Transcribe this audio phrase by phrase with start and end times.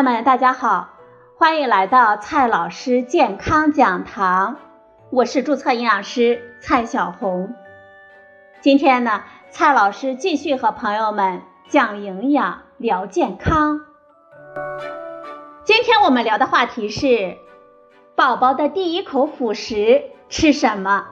[0.00, 0.94] 友们，大家好，
[1.36, 4.56] 欢迎来到蔡老师健康讲堂，
[5.10, 7.54] 我是注册营养师蔡小红。
[8.62, 13.82] 今天呢，蔡老师继续和朋友们讲营养、聊健康。
[15.64, 17.36] 今天我们聊的话题是
[18.16, 21.08] 宝宝的第一口辅食吃什么？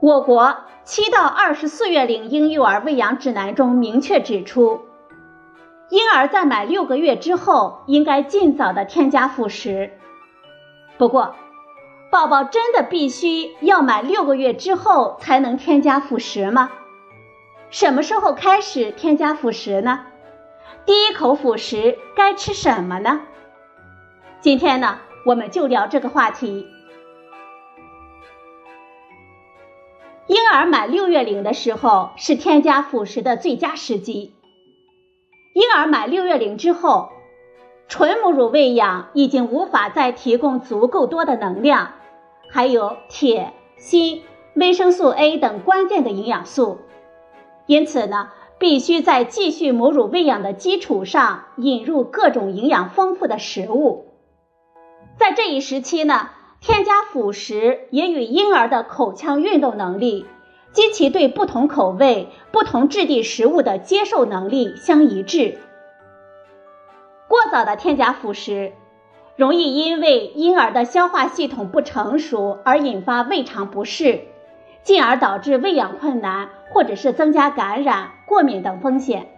[0.00, 4.82] 我国七到二十四月龄婴幼儿喂养指南中明确指出，
[5.88, 9.92] 婴儿在满六个月之后应该尽早的添加辅食。
[10.98, 11.34] 不过，
[12.10, 16.70] 宝宝真的必须要满六个月之后才能添加辅食吗？
[17.70, 20.06] 什么时候开始添加辅食呢？
[20.84, 23.22] 第一口辅食该吃什么呢？
[24.40, 26.68] 今天呢，我们就聊这个话题。
[30.26, 34.34] 婴儿满六月龄的时候是添加辅食的最佳时机。
[35.54, 37.10] 婴儿满六月龄之后，
[37.86, 41.92] 纯母乳喂养已经无法再提供足够多的能量，
[42.50, 46.78] 还有铁、锌、维生素 A 等关键的营养素，
[47.66, 54.06] 因此呢，必须在继续母乳喂养的基础上引入各种营养丰富的食物。
[55.16, 56.30] 在这一时期呢。
[56.66, 60.26] 添加辅食也与婴儿的口腔运动能力
[60.72, 65.58] 及其对不同口味、不同质地食物的接受能力相一致。
[67.28, 68.72] 过早的添加辅食，
[69.36, 74.22] 容易因为婴儿的消化系统不成熟而引发胃肠不适，
[74.82, 79.28] 进而导致喂养困难或者是增加感染、过敏等风险。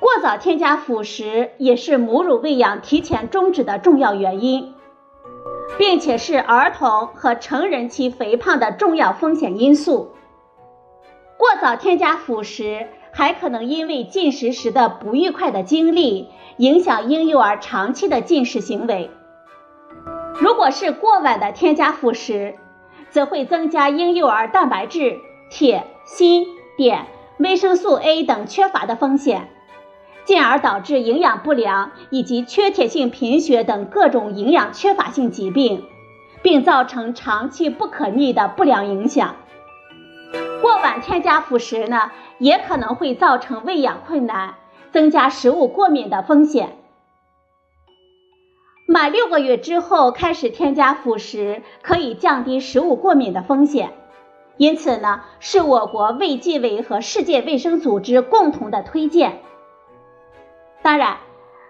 [0.00, 4.74] 过早添加辅食也是母乳喂养提前终止的重要原因。
[5.78, 10.10] 并且是儿童和成人期肥胖的重要风险因素。
[11.38, 19.08] 过早添加辅食，还可能因为进食时的不愉快的经历，影响婴幼儿长期的进食行为。
[20.40, 22.56] 如果是过晚的添加辅食，
[23.10, 25.18] 则会增加婴幼儿蛋白质、
[25.48, 26.44] 铁、锌、
[26.76, 27.06] 碘、
[27.38, 29.48] 维生素 A 等缺乏的风险。
[30.28, 35.86] 进而导致营养不良以及缺铁性贫血等各种营养缺乏性疾病，
[36.42, 39.36] 并造成长期不可逆的不良影响。
[40.60, 44.56] 过晚添加辅食呢，也可能会造成喂养困难，
[44.92, 46.76] 增加食物过敏的风险。
[48.86, 53.94] 满六个月之后开始添加辅食，可以降低食物过敏的风险。
[54.58, 59.40] 因此呢，是我国卫计委和世界卫生组织共同的推荐。
[60.88, 61.18] 当然，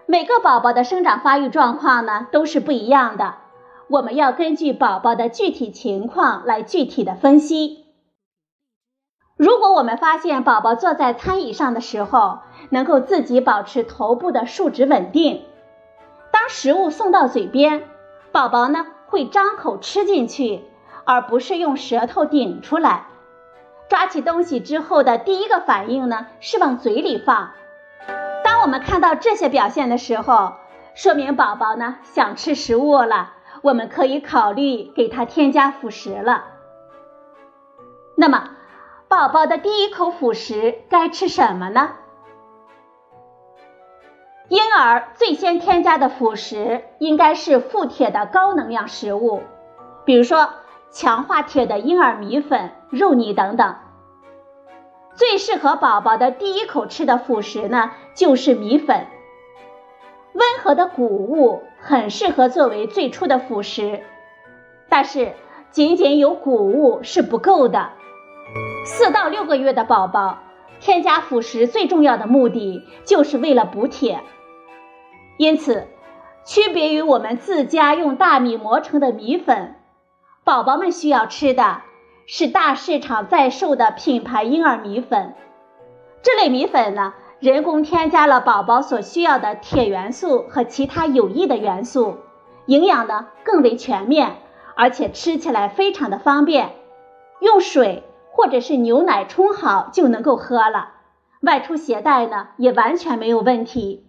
[0.05, 3.35] 每个宝宝的生长发育状况呢都是不一样的，
[3.89, 7.83] 我们要根据宝宝的具体情况来具体的分析。
[9.35, 15.43] 如果我们发现宝宝坐在餐椅上的时候，能够自己保持头部的竖直稳定，
[16.31, 17.83] 当食物送到嘴边，
[18.31, 20.63] 宝宝呢会张口吃进去，
[21.03, 23.07] 而不是用舌头顶出来。
[23.89, 27.51] 抓起东西之后的第一个反应呢是往嘴里放。
[28.59, 30.55] 当我们看到这些表现的时候，
[30.93, 33.31] 说明宝宝呢想吃食物了，
[33.61, 36.43] 我们可以考虑给他添加辅食了。
[38.17, 38.49] 那么，
[39.07, 41.91] 宝宝的第一口辅食该吃什么呢？
[44.49, 49.41] 婴儿最先添加的辅食应该是富铁的高能量食物，
[50.03, 50.49] 比如说
[50.91, 53.77] 强化铁的婴儿米粉、肉泥等等。
[55.19, 59.05] 最适合宝宝的第一口吃的辅食呢，就是米粉。
[60.31, 63.99] 温和的谷物很适合作为最初的辅食，
[64.87, 65.33] 但是
[65.71, 67.89] 仅仅有谷物是不够的。
[68.85, 70.37] 四到六个月的宝宝
[70.79, 74.21] 添加辅食最重要的目的就是为了补铁，
[75.37, 75.85] 因此，
[76.45, 79.75] 区别于我们自家用大米磨成的米粉，
[80.45, 81.81] 宝宝们需要吃的。
[82.31, 85.33] 是大市场在售的品牌婴儿米粉，
[86.21, 92.17] 这类米粉呢，人工添加了宝宝所需要的铁元素和其他有益的元素，
[92.67, 94.35] 营养呢更为全面，
[94.75, 96.75] 而且吃起来非常的方便，
[97.39, 100.91] 用水或者是牛奶冲好就能够喝了，
[101.41, 104.05] 外出携带呢也完全没有问题。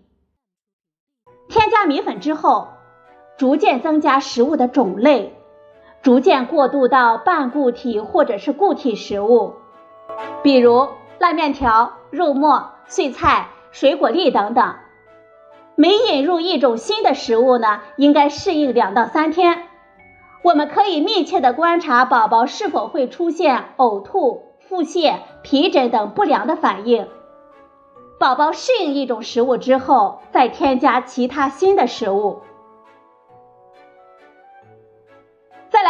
[1.48, 2.68] 添加米粉之后，
[3.38, 5.39] 逐渐增加食物的种类。
[6.02, 9.54] 逐渐过渡到半固体或者是固体食物，
[10.42, 10.88] 比如
[11.18, 14.74] 烂面条、肉末、碎菜、水果粒等等。
[15.76, 19.64] 每引入一种新的食物呢，应该适应两到三天。
[20.42, 27.08] 我们可以密切的观察宝宝是否会出现呕吐、腹泻、皮疹等不良的反应。
[28.18, 32.40] 宝宝适应一种食物之后，再添加其他新的食物。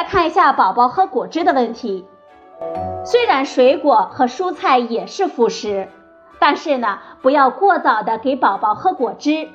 [0.00, 2.06] 来看一下宝宝喝果汁的问题。
[3.04, 5.88] 虽然水果和蔬菜也是辅食，
[6.38, 9.50] 但是呢，不要过早的给宝宝喝果汁。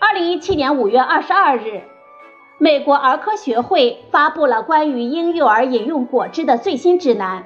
[0.00, 1.82] 二零一七年五月二十二日，
[2.58, 7.44] 美国儿科学会发布了关于婴幼儿饮用果汁的最新指南。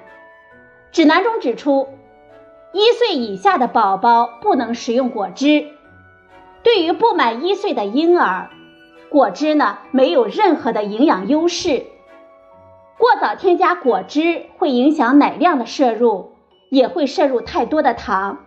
[0.93, 1.89] 指南中指出，
[2.73, 5.67] 一岁以下的宝宝不能食用果汁。
[6.63, 8.49] 对于不满一岁的婴儿，
[9.11, 11.85] 果汁呢没有任何的营养优势。
[12.99, 16.33] 过早添加果汁会影响奶量的摄入，
[16.71, 18.39] 也会摄入太多的糖，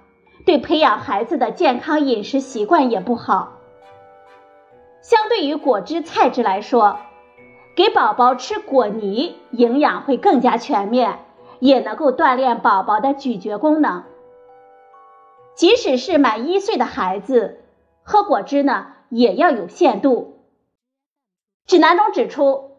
[0.45, 3.53] 对培养孩子的健康饮食习惯也不好。
[5.01, 6.97] 相对于果汁菜汁来说，
[7.75, 11.19] 给宝宝吃果泥营养会更加全面，
[11.59, 14.03] 也能够锻炼宝宝的咀嚼功能。
[15.55, 17.59] 即使是满一岁的孩子，
[18.03, 20.38] 喝果汁呢也要有限度。
[21.69, 22.71] 指南中指出。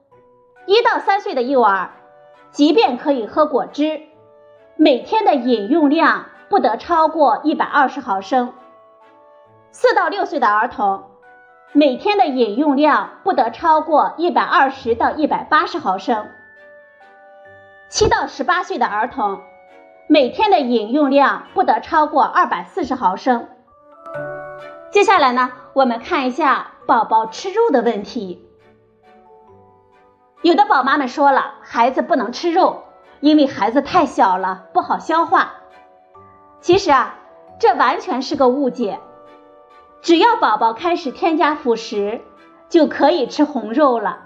[0.66, 1.92] 一到三岁的幼儿，
[2.50, 4.00] 即便可以喝果汁，
[4.74, 8.52] 每天的饮用量不得超过一百二十毫升。
[9.70, 11.04] 四到六岁的儿童，
[11.72, 16.26] 每天的饮用量不得超过一百二十到一百八十毫升。
[17.88, 19.40] 七到十八岁的儿童，
[20.08, 23.48] 每天的饮用量不得超过二百四十毫升。
[24.90, 28.49] 接下来呢，我们看一下宝宝吃肉的问题。
[30.42, 32.84] 有的宝妈们说了，孩子不能吃肉，
[33.20, 35.52] 因为孩子太小了，不好消化。
[36.60, 37.16] 其实啊，
[37.58, 39.00] 这完全是个误解。
[40.00, 42.22] 只要宝宝开始添加辅食，
[42.70, 44.20] 就可以吃红肉了。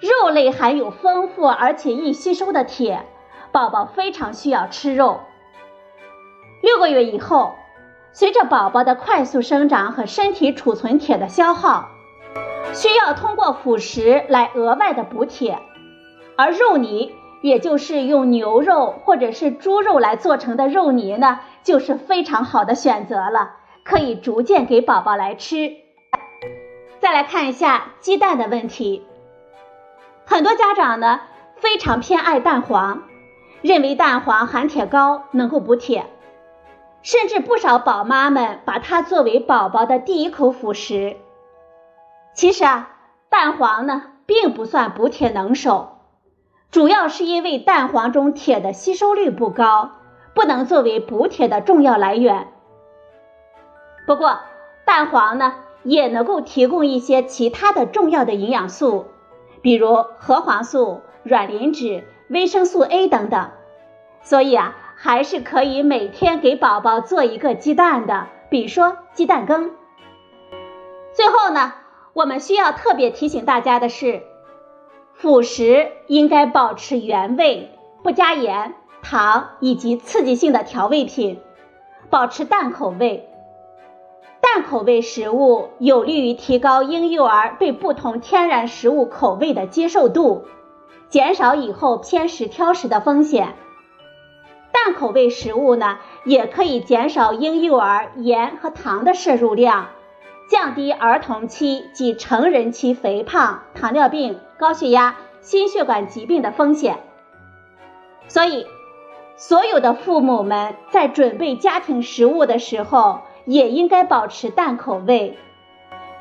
[0.00, 3.06] 肉类含有丰富而且易吸收的铁，
[3.50, 5.20] 宝宝非常需要吃肉。
[6.60, 7.54] 六个月以后，
[8.12, 11.88] 随着宝宝的快速生长和身体储存铁的消耗。
[12.78, 15.58] 需要通过辅食来额外的补铁，
[16.36, 25.72] 而肉泥，也就是用牛肉或者是猪肉来做成的肉泥呢，就是非常好的选择了，可以逐渐给宝宝来吃。
[27.00, 29.04] 再来看一下鸡蛋的问题，
[30.24, 31.22] 很多家长呢
[31.56, 33.02] 非常偏爱蛋黄，
[33.60, 36.06] 认为蛋黄含铁高，能够补铁，
[37.02, 41.16] 甚至不少宝妈们把它作为宝宝的第一口辅食。
[42.38, 42.90] 其实啊，
[43.30, 45.98] 蛋黄呢并不算补铁能手，
[46.70, 49.90] 主要是因为蛋黄中铁的吸收率不高，
[50.36, 52.46] 不能作为补铁的重要来源。
[54.06, 54.38] 不过，
[54.84, 59.06] 蛋黄呢也能够提供一些其他的重要的营养素，
[59.60, 63.50] 比如核黄素、卵磷脂、维生素 A 等等。
[64.22, 69.72] 所以啊，还是可以每天给宝宝做一个鸡蛋的，比如说鸡蛋羹。
[71.12, 71.72] 最后呢。
[72.14, 74.22] 我们需要特别提醒大家的是，
[75.14, 77.70] 辅食应该保持原味，
[78.02, 81.40] 不加盐、糖以及刺激性的调味品，
[82.10, 83.28] 保持淡口味。
[84.40, 90.44] 淡口味食物有利于提高婴幼儿对不同天然食物口味的接受度，
[91.08, 93.54] 减少以后偏食挑食的风险。
[94.72, 99.88] 淡口味食物呢，也可以减少婴幼儿盐和糖的摄入量。
[100.48, 106.98] 降低儿童期及成人期肥胖、糖尿病、高血压、心血管疾病的风险。
[108.28, 108.66] 所以，
[109.36, 115.36] 所有的父母们在准备家庭食物的时候，也应该保持淡口味，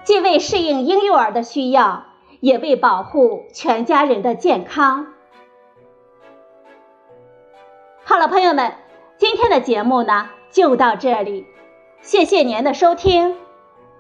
[0.04, 2.06] 既为适应婴幼儿的需要，
[2.42, 5.08] 也为保护全家人的健康。
[8.04, 8.74] 好了，朋友们，
[9.18, 11.46] 今天的节目呢就到这里，
[12.02, 13.47] 谢谢您的收听。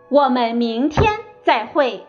[0.10, 1.12] 我们明天
[1.44, 2.06] 再会。